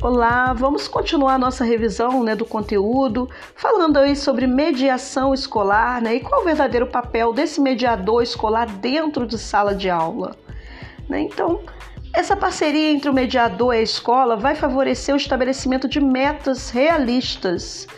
Olá, 0.00 0.52
vamos 0.52 0.86
continuar 0.86 1.40
nossa 1.40 1.64
revisão 1.64 2.22
né, 2.22 2.36
do 2.36 2.44
conteúdo, 2.44 3.28
falando 3.56 3.96
aí 3.96 4.14
sobre 4.14 4.46
mediação 4.46 5.34
escolar 5.34 6.00
né, 6.00 6.14
e 6.14 6.20
qual 6.20 6.42
o 6.42 6.44
verdadeiro 6.44 6.86
papel 6.86 7.32
desse 7.32 7.60
mediador 7.60 8.22
escolar 8.22 8.66
dentro 8.66 9.26
de 9.26 9.36
sala 9.36 9.74
de 9.74 9.90
aula. 9.90 10.36
Né? 11.08 11.22
Então, 11.22 11.62
essa 12.14 12.36
parceria 12.36 12.92
entre 12.92 13.10
o 13.10 13.12
mediador 13.12 13.74
e 13.74 13.78
a 13.78 13.82
escola 13.82 14.36
vai 14.36 14.54
favorecer 14.54 15.12
o 15.12 15.18
estabelecimento 15.18 15.88
de 15.88 16.00
metas 16.00 16.70
realistas. 16.70 17.88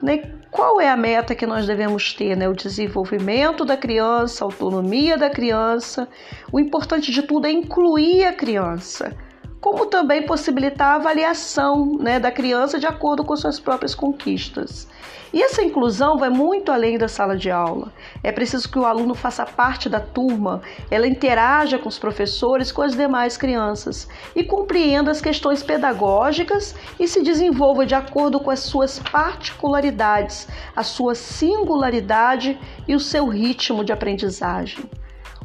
Né? 0.00 0.30
Qual 0.52 0.80
é 0.80 0.88
a 0.88 0.96
meta 0.96 1.34
que 1.34 1.46
nós 1.46 1.66
devemos 1.66 2.14
ter? 2.14 2.36
Né? 2.36 2.48
O 2.48 2.54
desenvolvimento 2.54 3.64
da 3.64 3.76
criança, 3.76 4.44
a 4.44 4.46
autonomia 4.46 5.18
da 5.18 5.28
criança. 5.28 6.08
O 6.52 6.60
importante 6.60 7.10
de 7.10 7.22
tudo 7.22 7.48
é 7.48 7.50
incluir 7.50 8.24
a 8.24 8.32
criança 8.32 9.16
como 9.64 9.86
também 9.86 10.26
possibilitar 10.26 10.88
a 10.88 10.94
avaliação 10.96 11.96
né, 11.98 12.20
da 12.20 12.30
criança 12.30 12.78
de 12.78 12.86
acordo 12.86 13.24
com 13.24 13.34
suas 13.34 13.58
próprias 13.58 13.94
conquistas. 13.94 14.86
E 15.32 15.42
essa 15.42 15.62
inclusão 15.62 16.18
vai 16.18 16.28
muito 16.28 16.70
além 16.70 16.98
da 16.98 17.08
sala 17.08 17.34
de 17.34 17.50
aula. 17.50 17.90
É 18.22 18.30
preciso 18.30 18.70
que 18.70 18.78
o 18.78 18.84
aluno 18.84 19.14
faça 19.14 19.46
parte 19.46 19.88
da 19.88 20.00
turma, 20.00 20.60
ela 20.90 21.06
interaja 21.06 21.78
com 21.78 21.88
os 21.88 21.98
professores, 21.98 22.70
com 22.70 22.82
as 22.82 22.94
demais 22.94 23.38
crianças 23.38 24.06
e 24.36 24.44
compreenda 24.44 25.10
as 25.10 25.22
questões 25.22 25.62
pedagógicas 25.62 26.74
e 27.00 27.08
se 27.08 27.22
desenvolva 27.22 27.86
de 27.86 27.94
acordo 27.94 28.38
com 28.40 28.50
as 28.50 28.60
suas 28.60 28.98
particularidades, 28.98 30.46
a 30.76 30.82
sua 30.82 31.14
singularidade 31.14 32.60
e 32.86 32.94
o 32.94 33.00
seu 33.00 33.28
ritmo 33.28 33.82
de 33.82 33.94
aprendizagem. 33.94 34.84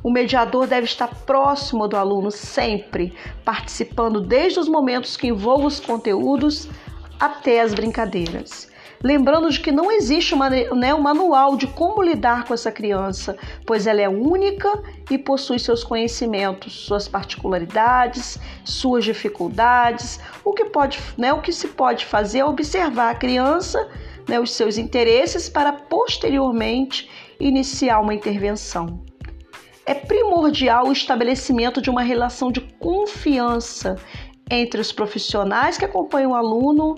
O 0.10 0.12
mediador 0.12 0.66
deve 0.66 0.86
estar 0.86 1.08
próximo 1.24 1.88
do 1.88 1.96
aluno 1.96 2.32
sempre, 2.32 3.14
participando 3.46 4.20
desde 4.20 4.60
os 4.60 4.68
momentos 4.68 5.16
que 5.16 5.28
envolvem 5.28 5.68
os 5.68 5.80
conteúdos 5.80 6.68
até 7.20 7.62
as 7.62 7.76
brincadeiras. 7.76 8.72
Lembrando 9.04 9.52
de 9.52 9.60
que 9.60 9.72
não 9.72 9.92
existe 9.92 10.34
uma, 10.34 10.50
né, 10.50 10.96
um 10.96 11.00
manual 11.00 11.56
de 11.56 11.68
como 11.68 12.02
lidar 12.02 12.46
com 12.46 12.56
essa 12.56 12.72
criança, 12.72 13.38
pois 13.68 13.86
ela 13.86 14.02
é 14.02 14.10
única 14.10 14.82
e 15.12 15.18
possui 15.20 15.60
seus 15.60 15.84
conhecimentos, 15.84 16.88
suas 16.88 17.08
particularidades, 17.08 18.40
suas 18.66 19.06
dificuldades. 19.06 20.20
O 20.44 20.54
que, 20.54 20.66
pode, 20.66 21.00
né, 21.20 21.32
o 21.34 21.40
que 21.40 21.54
se 21.54 21.68
pode 21.68 22.08
fazer 22.08 22.40
é 22.40 22.46
observar 22.46 23.12
a 23.12 23.16
criança, 23.16 23.88
né, 24.28 24.40
os 24.40 24.54
seus 24.54 24.80
interesses, 24.80 25.48
para 25.48 25.72
posteriormente 25.72 27.08
iniciar 27.40 28.00
uma 28.00 28.16
intervenção 28.16 29.08
é 29.90 29.96
primordial 29.96 30.88
o 30.88 30.92
estabelecimento 30.92 31.82
de 31.82 31.90
uma 31.90 32.04
relação 32.04 32.52
de 32.52 32.62
confiança 32.62 33.96
entre 34.48 34.80
os 34.80 34.92
profissionais 34.92 35.80
que 35.80 35.86
acompanham 35.86 36.30
o 36.30 36.36
aluno, 36.36 36.94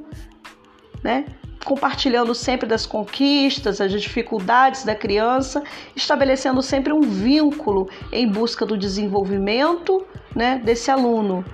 né? 1.01 1.23
compartilhando 1.63 2.35
sempre 2.35 2.67
das 2.67 2.85
conquistas, 2.85 3.79
as 3.79 3.93
dificuldades 3.93 4.83
da 4.83 4.93
criança, 4.93 5.63
estabelecendo 5.95 6.61
sempre 6.61 6.91
um 6.91 6.99
vínculo 6.99 7.87
em 8.11 8.27
busca 8.27 8.65
do 8.65 8.77
desenvolvimento 8.77 10.05
né, 10.35 10.59
desse 10.61 10.91
aluno. 10.91 11.45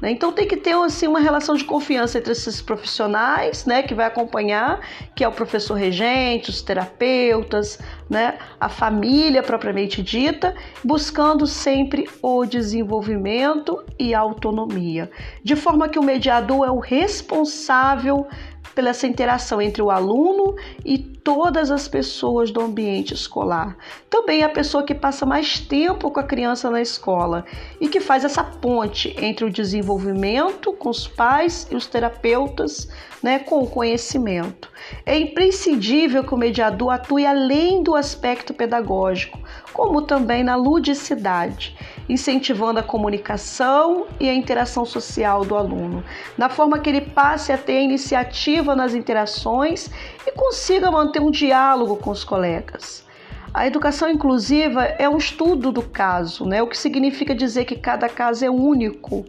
Né? 0.00 0.10
Então 0.10 0.32
tem 0.32 0.46
que 0.46 0.56
ter 0.56 0.74
assim, 0.74 1.06
uma 1.06 1.20
relação 1.20 1.54
de 1.54 1.64
confiança 1.64 2.18
entre 2.18 2.32
esses 2.32 2.60
profissionais, 2.60 3.64
né, 3.64 3.82
que 3.82 3.94
vai 3.94 4.06
acompanhar, 4.06 4.80
que 5.14 5.24
é 5.24 5.28
o 5.28 5.32
professor 5.32 5.74
regente, 5.74 6.50
os 6.50 6.62
terapeutas, 6.62 7.78
né, 8.08 8.38
a 8.60 8.68
família 8.68 9.42
propriamente 9.42 10.02
dita, 10.02 10.54
buscando 10.84 11.46
sempre 11.46 12.08
o 12.22 12.44
desenvolvimento 12.44 13.82
e 13.98 14.14
a 14.14 14.20
autonomia, 14.20 15.10
de 15.42 15.56
forma 15.56 15.88
que 15.88 15.98
o 15.98 16.02
mediador 16.02 16.66
é 16.66 16.70
o 16.70 16.78
responsável 16.78 18.26
pela 18.74 18.90
essa 18.90 19.06
interação 19.06 19.60
entre 19.60 19.82
o 19.82 19.90
aluno 19.90 20.54
e 20.84 21.15
todas 21.26 21.72
as 21.72 21.88
pessoas 21.88 22.52
do 22.52 22.60
ambiente 22.60 23.12
escolar. 23.12 23.76
Também 24.08 24.44
a 24.44 24.48
pessoa 24.48 24.84
que 24.84 24.94
passa 24.94 25.26
mais 25.26 25.58
tempo 25.58 26.08
com 26.08 26.20
a 26.20 26.22
criança 26.22 26.70
na 26.70 26.80
escola 26.80 27.44
e 27.80 27.88
que 27.88 27.98
faz 27.98 28.24
essa 28.24 28.44
ponte 28.44 29.12
entre 29.18 29.44
o 29.44 29.50
desenvolvimento 29.50 30.72
com 30.72 30.88
os 30.88 31.08
pais 31.08 31.66
e 31.68 31.74
os 31.74 31.88
terapeutas, 31.88 32.88
né, 33.20 33.40
com 33.40 33.58
o 33.58 33.66
conhecimento. 33.68 34.70
É 35.04 35.18
imprescindível 35.18 36.22
que 36.22 36.32
o 36.32 36.38
mediador 36.38 36.90
atue 36.90 37.26
além 37.26 37.82
do 37.82 37.96
aspecto 37.96 38.54
pedagógico, 38.54 39.36
como 39.72 40.02
também 40.02 40.44
na 40.44 40.54
ludicidade, 40.54 41.76
incentivando 42.08 42.78
a 42.78 42.82
comunicação 42.82 44.06
e 44.20 44.28
a 44.28 44.34
interação 44.34 44.84
social 44.84 45.44
do 45.44 45.56
aluno, 45.56 46.04
na 46.38 46.48
forma 46.48 46.78
que 46.78 46.88
ele 46.88 47.00
passe 47.00 47.52
a 47.52 47.58
ter 47.58 47.82
iniciativa 47.82 48.76
nas 48.76 48.94
interações 48.94 49.90
e 50.26 50.30
consiga 50.32 50.90
manter 50.90 51.15
um 51.20 51.30
diálogo 51.30 51.96
com 51.96 52.10
os 52.10 52.24
colegas. 52.24 53.04
A 53.52 53.66
educação 53.66 54.08
inclusiva 54.10 54.84
é 54.84 55.08
um 55.08 55.16
estudo 55.16 55.72
do 55.72 55.82
caso, 55.82 56.44
né? 56.44 56.62
o 56.62 56.66
que 56.66 56.76
significa 56.76 57.34
dizer 57.34 57.64
que 57.64 57.76
cada 57.76 58.08
caso 58.08 58.44
é 58.44 58.50
único. 58.50 59.24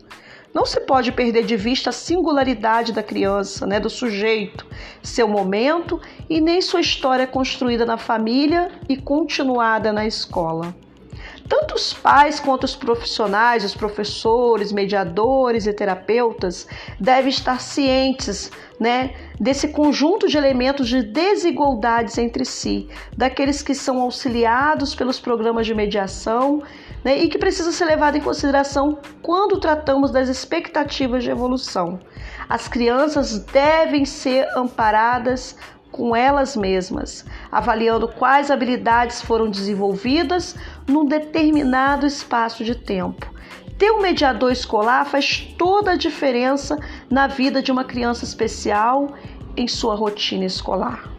Não 0.53 0.65
se 0.65 0.81
pode 0.81 1.11
perder 1.11 1.45
de 1.45 1.55
vista 1.55 1.91
a 1.91 1.93
singularidade 1.93 2.91
da 2.91 3.03
criança, 3.03 3.67
né, 3.67 3.79
do 3.79 3.89
sujeito, 3.89 4.65
seu 5.03 5.27
momento 5.27 6.01
e 6.29 6.41
nem 6.41 6.61
sua 6.61 6.81
história 6.81 7.27
construída 7.27 7.85
na 7.85 7.97
família 7.97 8.71
e 8.89 8.97
continuada 8.97 9.93
na 9.93 10.05
escola. 10.05 10.73
Tanto 11.47 11.75
os 11.75 11.93
pais 11.93 12.39
quanto 12.39 12.65
os 12.65 12.75
profissionais, 12.75 13.63
os 13.63 13.73
professores, 13.73 14.71
mediadores 14.71 15.65
e 15.65 15.73
terapeutas 15.73 16.67
devem 16.99 17.29
estar 17.29 17.61
cientes 17.61 18.51
né, 18.79 19.15
desse 19.39 19.69
conjunto 19.69 20.27
de 20.27 20.37
elementos 20.37 20.89
de 20.89 21.01
desigualdades 21.03 22.17
entre 22.17 22.43
si, 22.43 22.89
daqueles 23.15 23.61
que 23.61 23.73
são 23.73 24.01
auxiliados 24.01 24.93
pelos 24.93 25.19
programas 25.19 25.65
de 25.65 25.73
mediação 25.73 26.61
né, 27.03 27.17
e 27.17 27.29
que 27.29 27.37
precisa 27.37 27.71
ser 27.71 27.85
levado 27.85 28.17
em 28.17 28.21
consideração 28.21 28.99
quando 29.21 29.59
tratamos 29.59 30.11
das 30.11 30.27
expectativas 30.27 31.23
de 31.23 31.29
evolução. 31.29 31.99
As 32.49 32.67
crianças 32.67 33.39
devem 33.39 34.05
ser 34.05 34.47
amparadas 34.55 35.55
com 35.91 36.15
elas 36.15 36.55
mesmas, 36.55 37.25
avaliando 37.51 38.07
quais 38.07 38.51
habilidades 38.51 39.21
foram 39.21 39.49
desenvolvidas 39.49 40.55
num 40.87 41.05
determinado 41.05 42.05
espaço 42.05 42.63
de 42.63 42.75
tempo. 42.75 43.31
Ter 43.77 43.91
um 43.91 44.01
mediador 44.01 44.51
escolar 44.51 45.05
faz 45.05 45.53
toda 45.57 45.91
a 45.91 45.97
diferença 45.97 46.79
na 47.09 47.27
vida 47.27 47.61
de 47.61 47.71
uma 47.71 47.83
criança 47.83 48.25
especial 48.25 49.13
em 49.55 49.67
sua 49.67 49.95
rotina 49.95 50.45
escolar. 50.45 51.16